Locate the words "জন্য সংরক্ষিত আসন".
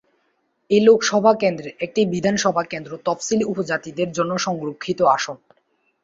4.11-5.37